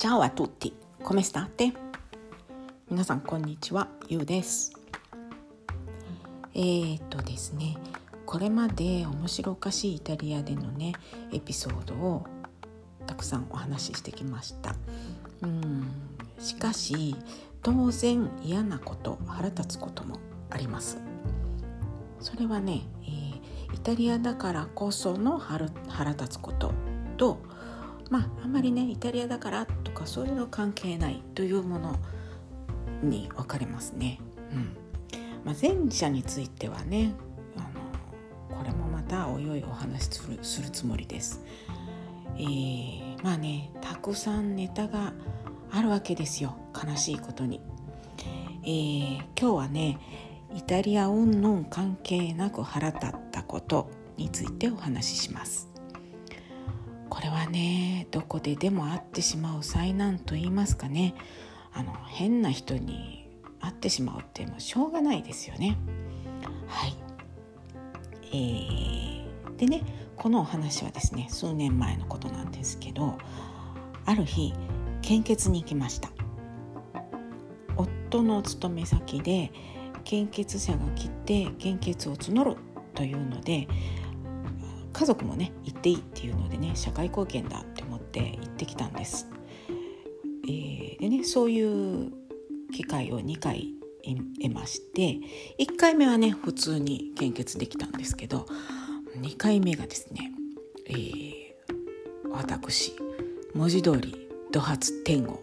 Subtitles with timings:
[0.00, 0.72] Ciao a tutti,
[1.04, 1.74] come state?
[2.88, 4.72] 皆さんこんにちは、ゆうです。
[6.54, 7.76] えー、っとですね、
[8.24, 10.94] これまで面白おかしいイタリアでのね
[11.34, 12.24] エピソードを
[13.06, 14.74] たくさんお話ししてきました。
[15.42, 15.86] うん
[16.38, 17.14] しかし
[17.62, 20.96] 当然嫌なこと腹立つこともあります。
[22.20, 23.20] それはね、えー
[23.74, 26.72] イタリアだからこその腹腹立つこと
[27.18, 27.38] と
[28.10, 31.98] まああんまりねイタリアだからとかそういうの関係ないというもの
[33.02, 34.18] に分かれますね。
[34.52, 34.76] うん
[35.44, 37.12] まあ、前者についてはね
[37.56, 37.60] あ
[38.52, 41.42] のこれもまたおいおいお話しするするつもりです。
[42.36, 45.12] えーまあねたくさんネタが
[45.70, 47.60] あるわけですよ悲しいことに。
[48.64, 49.98] えー今日はね
[50.54, 55.69] イタリア云々関係なく腹立ったことについてお話しします。
[57.10, 61.14] これはねどこででも会ってしまう災難と言いますかね。
[61.72, 63.28] あの変な人に
[63.60, 65.76] 会ってしまうってもうしょうがないですよね。
[66.66, 66.96] はい、
[68.32, 69.10] えー
[69.60, 69.82] でね
[70.16, 73.18] このお話はですね数年前のことなんですけど
[74.06, 74.54] ある日
[75.02, 76.08] 献血に行きました。
[77.76, 79.52] 夫の勤め先で
[80.04, 82.56] 献血者が来て献血を募る
[82.94, 83.68] というので
[85.00, 89.26] 家族もね行っていいっていうのでね社会貢献だって思って行ってきたんです。
[90.44, 92.12] えーでねそういう
[92.74, 93.72] 機会を2回
[94.42, 95.18] 得まして
[95.58, 98.44] 1回目はね普通に献血できたんですけど
[99.16, 100.32] 2回目がですね、
[100.86, 101.30] えー
[102.30, 102.94] 私
[103.54, 105.40] 文字通り土発点を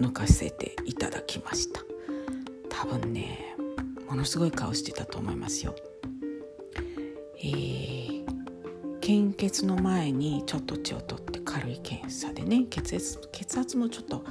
[0.00, 1.80] 抜かせていただきました
[2.68, 3.56] 多分ね
[4.08, 5.74] ものすごい顔してたと思いますよ
[7.38, 7.93] えー
[9.04, 14.24] 献血の前にちょっと血を取って軽い検査でね血圧血圧もちょっと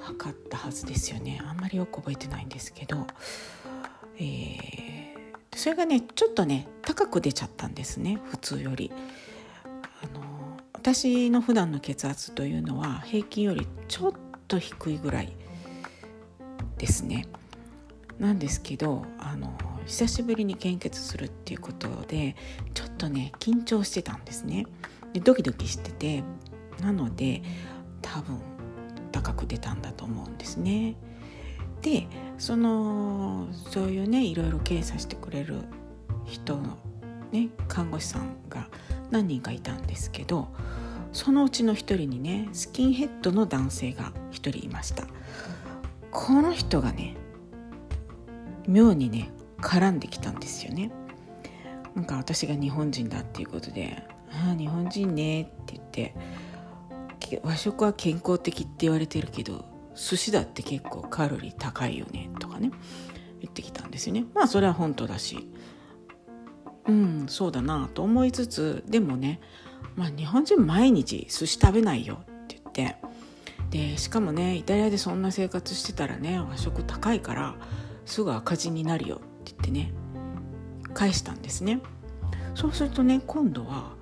[0.00, 3.06] 測ったはずですよねあんまりよく覚えてないんですけど、
[4.16, 5.00] えー
[5.54, 8.90] それがねちょっとね高く出ちゃったんですね普通より。
[9.64, 14.12] あの私の普段の血圧というのは平均よりちょっ
[14.48, 15.36] と低いぐらい
[16.78, 17.26] ですね。
[18.18, 19.52] なんですけどあの
[19.90, 22.36] 久しぶりに献血するっていうことで
[22.74, 24.66] ちょっとね緊張してたんですね。
[25.12, 26.22] でドキドキしてて
[26.80, 27.42] なので
[28.00, 28.38] 多分
[29.10, 30.94] 高く出たんだと思うんですね。
[31.82, 32.06] で
[32.38, 35.56] そのそういうねいろいろ検査してくれる
[36.24, 36.78] 人の
[37.32, 38.68] ね看護師さんが
[39.10, 40.50] 何人かいたんですけど
[41.12, 45.08] そのうちの一人にねスキンヘッドの男性が一人いました
[46.12, 47.16] この人がね
[48.68, 50.90] 妙にね絡んできたんですよね。
[51.94, 56.14] なんか私が日本人だっていうことで「ああ日本人ね」って言って
[57.42, 62.70] 和食は健康的って言われてるけど寿司だって結構カロリー高いよねとかね
[63.40, 64.24] 言ってきたんですよね。
[64.34, 65.50] まあそれは本当だし。
[66.86, 69.40] うんそうだなと思いつつでもね、
[69.96, 72.96] まあ、日本人毎日寿司食べないよって言って
[73.70, 77.54] でしかもねイタリアでそんな生活してたらね和食高いから
[78.06, 79.92] すぐ赤字になるよって言ってね
[80.94, 81.80] 返したんですね。
[82.54, 83.94] そうするとね今度は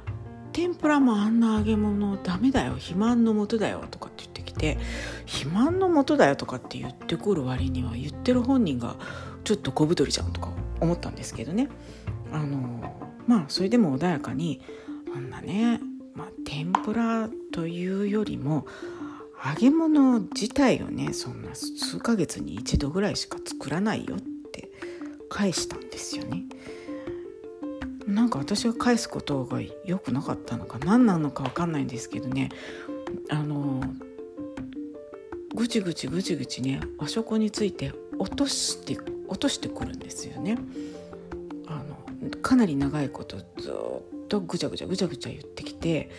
[0.53, 4.78] 天ぷらもあんな揚げ物ダメだよ肥満のもとだよとかって言ってきて
[5.26, 8.97] 肥満のもとだよとかって言ってくる割には言ってる本人が
[9.44, 10.50] ちょっと小太りじゃんとか
[10.81, 11.69] 思ったんですけどね。
[12.32, 12.82] あの
[13.26, 14.60] まあそれでも穏やかに
[15.15, 15.81] あんなね、
[16.15, 18.66] まあ、天ぷらというよりも
[19.47, 24.16] 揚げ物自体をねそんな数ヶ月に一度ぐらいしか作らないよ
[25.28, 26.44] 返したんですよね。
[28.06, 32.48] なんか私が返すことが良くなかったのか何なのか分かんないんですけどね
[33.28, 33.82] あの
[35.54, 40.56] ぐちぐちぐちぐちね和食について落として落としてくるんですよね。
[41.66, 46.10] あのかなり長いことずっとぐちゃぐちゃぐちゃぐちゃ言ってきて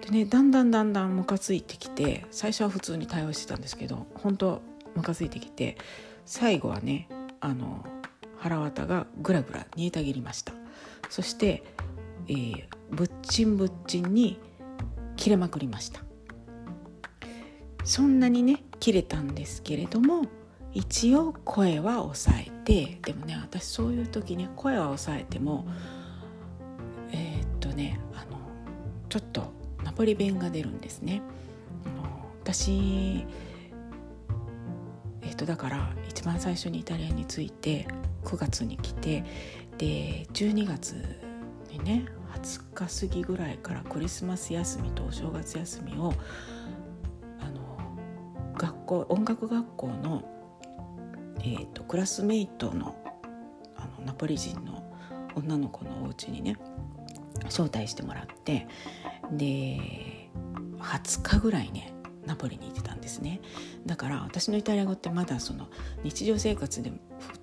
[0.00, 4.62] でねだんだんだんだんムカついてきて最初は普通に対応してたんですけど本当
[4.96, 5.76] ムカついてきて
[6.24, 7.08] 最後はね
[7.40, 7.84] あの
[8.40, 10.52] 腹渡がぐらぐら煮えたぎりました
[11.08, 11.62] そして、
[12.28, 14.40] えーぶっちんぶっちんに
[15.14, 16.00] 切れまくりました
[17.84, 20.24] そんなにね切れたんですけれども
[20.72, 25.66] 一応声は抑えてでもね私そういう時ね声は抑えても
[27.12, 28.38] えーっとねあの
[29.08, 29.52] ちょっと
[29.84, 31.22] ナポリ弁が出るんですね。
[31.84, 33.24] あの私
[35.22, 37.86] えーっとだから一番最初にイタリアに着いて
[38.24, 39.24] 9月に来て
[39.78, 40.94] で12月
[41.70, 46.12] にね20日過ぎぐらいからクリスマス休みとお正月休みを
[47.40, 47.78] あの
[48.56, 50.22] 学校音楽学校の、
[51.40, 52.96] えーと、クラスメイトの
[53.76, 54.84] あのナポリ人の
[55.34, 56.56] 女の子のお家にね
[57.46, 58.66] 招待してもらって
[59.32, 60.28] で
[60.78, 61.94] 20日ぐらいね
[62.26, 63.40] ナポリに行ってたんですね。
[63.86, 65.68] だから私のイタリア語ってまだその
[66.04, 66.92] 日常生活で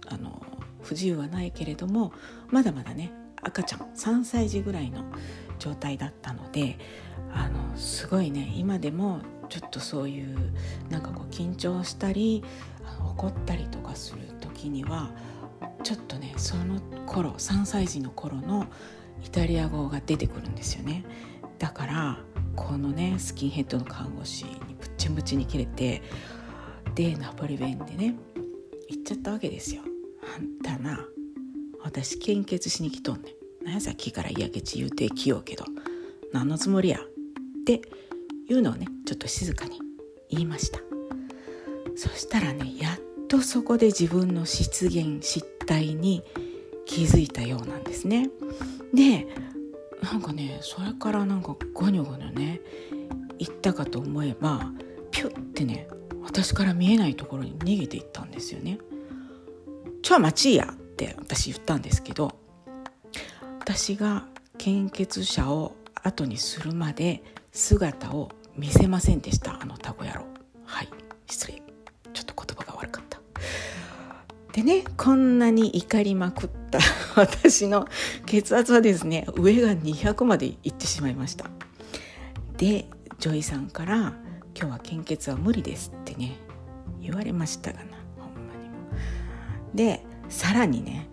[0.07, 0.41] あの
[0.87, 2.13] 不自由はないけれども
[2.49, 3.11] まだまだね
[3.41, 5.03] 赤ちゃん3歳児ぐらいの
[5.59, 6.77] 状態だったので
[7.33, 9.19] あのすごいね今でも
[9.49, 10.53] ちょっとそういう
[10.89, 12.43] なんかこう緊張したり
[13.11, 15.11] 怒ったりとかする時には
[15.83, 18.67] ちょっとねその頃3歳児の頃の
[19.23, 21.03] イタリア語が出てくるんですよね
[21.59, 22.19] だから
[22.55, 26.01] このねスキンヘッドの看護師にぶっちゃぶちに切れて
[26.95, 28.15] でナポリ弁でね
[28.89, 29.81] 言っちゃったわけですよ。
[30.35, 31.05] あんたな
[31.83, 33.31] 私献血しに来とんね
[33.61, 33.65] ん。
[33.65, 35.65] なんやさっきから嫌気ち言うてきようけど
[36.33, 36.99] 何のつもりや？
[36.99, 37.81] って
[38.49, 39.79] いうのをねちょっと静かに
[40.29, 40.79] 言いました
[41.95, 46.23] そしたらねやっとそこで自分の失言失態に
[46.85, 48.29] 気づいたようなんですね
[48.93, 49.27] で
[50.01, 52.61] なんかねそれからなんかゴニョゴニョね
[53.39, 54.71] 行ったかと思えば
[55.11, 55.89] ピュッてね
[56.23, 58.79] 私から見えないところに逃げていったんですよね。
[60.07, 62.31] ちょ待ちやって私言ったんですけど
[63.59, 64.23] 私が
[64.57, 67.21] 献血者を後にするまで
[67.51, 69.61] 姿を見せませんでした。
[69.61, 70.21] あのタコ野郎。
[70.63, 70.89] はい。
[71.29, 71.61] 失礼。
[72.13, 73.19] ちょっと言葉が悪かった。
[74.53, 76.79] でねこんなに怒りまくった。
[77.19, 77.85] 私の
[78.25, 81.49] 血圧はですね上が200までいってしまいました。
[82.55, 82.87] で
[83.19, 84.13] 女医さんから
[84.55, 86.37] 「今日は献血は無理です」ってね
[87.01, 87.96] 言われましたがな。
[89.73, 91.07] でさらにね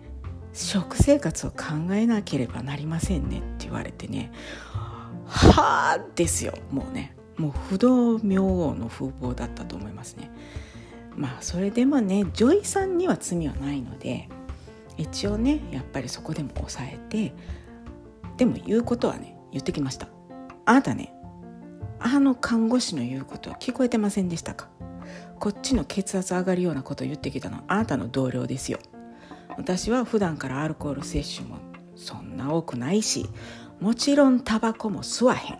[0.53, 4.31] 食生活を考えなければなりませんねって言われてね
[5.25, 6.53] はあですよ。
[6.71, 10.31] もうねもう不動明王の風貌だったと思いますね。
[11.15, 14.29] まあそれでもね女医さんには罪はないので
[14.97, 17.33] 一応ねやっぱりそこでも抑えて
[18.37, 20.07] でも言うことはね言ってきました。
[20.65, 21.13] あなたね
[21.99, 24.69] あの看護師の言うことは聞こえてませんでしたか？
[25.39, 27.57] こっちの血圧上がるようなことを言ってきたの。
[27.57, 28.79] はあなたの同僚ですよ。
[29.57, 31.57] 私は普段からアルコール摂取も
[31.95, 33.25] そんな多くないし
[33.79, 35.59] もちろんタバコも吸わへん。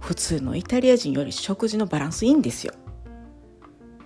[0.00, 2.72] 普通のイタリア人より食事のバランスいいんですよ。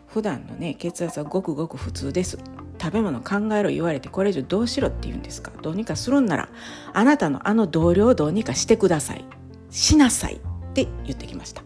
[0.07, 2.39] 普段のね血圧はごくごく普通です。
[2.81, 5.53] 食べ物考えろ言われてこれ以上どうしろって言うんですか。
[5.63, 6.49] どうにかするんなら
[6.93, 9.25] あなたのあの同僚をどうにかしてください。
[9.71, 10.39] しなさいっ
[10.75, 11.63] て言ってきました。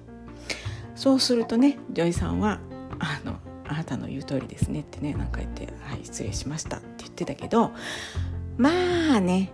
[0.94, 2.61] そうするとね女医さんは
[2.98, 3.38] あの
[3.69, 7.72] あなたの言う通りですねってねなんか言って「はい失礼しました」って言ってたけど
[8.56, 8.70] ま
[9.16, 9.52] あね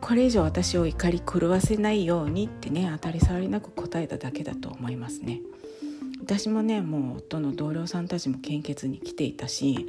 [0.00, 5.40] これ以上私を怒り狂わせないようにってね当たり障りなく答えただけだと思いますね。
[6.20, 9.86] 私もねもう夫の同僚さんたちも献血に来ていたし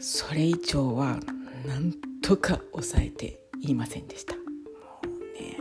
[0.00, 1.20] それ以上は
[1.66, 1.92] なん
[2.22, 4.34] とか抑えて言いませんでした。
[4.34, 4.40] も
[5.02, 5.06] う
[5.40, 5.56] ね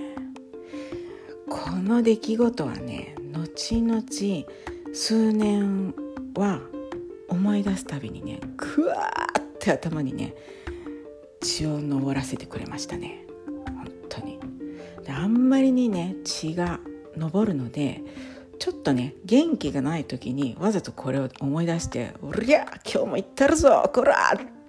[1.50, 4.02] この出来事はね後々
[4.94, 5.94] 数年
[6.36, 6.60] は
[7.30, 10.36] 思い出すたびにねグワーって頭にね
[11.42, 13.26] 血を上らせてくれましたね
[13.66, 14.40] 本当に
[15.04, 16.80] であんまりにね血が
[17.16, 18.02] 上るので
[18.60, 24.16] ちょっとね元気がない時にわざとこれを思い出して「おりゃ今日も行ったるぞこら!」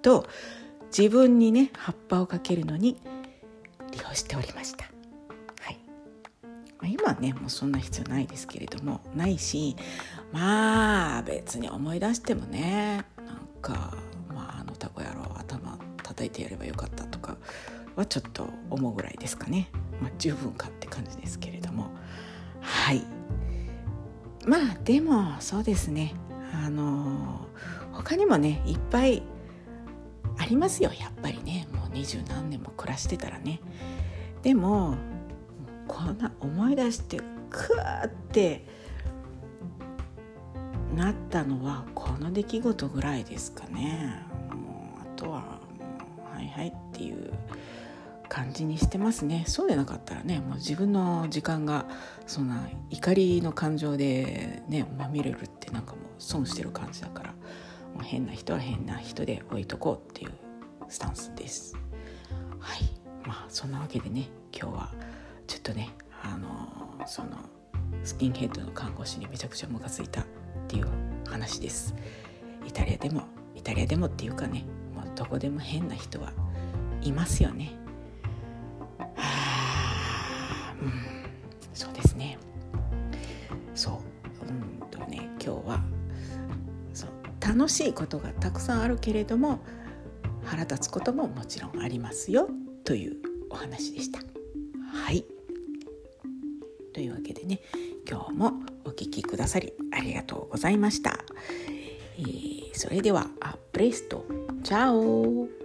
[0.01, 0.27] と
[0.95, 2.97] 自分にね葉っぱをかけるのに
[3.91, 4.94] 利用しておりました。
[6.83, 9.75] 今はねもうそんな必要ないですけれどもないし
[10.31, 13.93] まあ別に思い出してもねなんか、
[14.33, 17.37] まあ、あのタコ野郎頭叩いてやればよかったとか
[17.95, 19.69] はちょっと思うぐらいですかね、
[20.01, 21.89] まあ、十分かって感じですけれども。
[22.61, 23.03] はい。
[24.45, 26.13] まあでもそうですね。
[26.53, 27.47] あの
[27.91, 29.23] 他にもねいっぱい
[30.37, 31.67] ありますよやっぱりね。
[31.73, 33.61] もう二十何年も暮らしてたらね。
[34.41, 34.95] でも
[35.87, 38.65] こんな思い出してクワって
[40.95, 44.23] なったのはこの出来事ぐらいですかね。
[44.49, 47.33] もうあとはもうはいはいっていう
[48.29, 49.43] 感じにしてますね。
[49.47, 51.85] そうでなかったらねもう自分の時間が
[52.27, 57.29] そんな怒りの感情でねまみれるってなんかもう損してる感じだから
[57.93, 60.31] もう変な人は変な人で置いとこうっていう
[60.87, 61.75] スタンスです。
[62.59, 62.79] はい。
[63.27, 64.93] まあそんなわけでね今日は
[65.47, 65.89] ちょっとね
[66.23, 67.29] あのその
[68.03, 70.25] スキンヘッドの看護師にめちゃくちゃムカついたっ
[70.67, 70.87] ていう
[71.27, 71.95] 話です。
[72.67, 73.23] イタリアでも
[73.55, 76.31] イタリアでもっていうかねもうどこでも変な人は
[77.01, 77.73] いますよね。
[78.99, 80.91] はあうん。
[81.73, 82.37] そうですね。
[83.73, 84.01] そ
[84.43, 84.45] う。
[84.47, 84.51] う
[84.85, 85.83] んとね今日は
[86.93, 87.09] そう。
[87.41, 89.59] 楽しいことがたくさんあるけれども
[90.43, 92.49] 腹立つことももちろんありますよ
[92.83, 93.17] という
[93.49, 94.19] お話でした。
[94.91, 95.25] はい。
[96.95, 97.59] というわけでね
[98.09, 98.53] 今日も
[98.85, 101.25] お聴きくださりありがとうございました。
[102.17, 104.25] えー、それではアプレスト
[104.63, 105.64] チャオ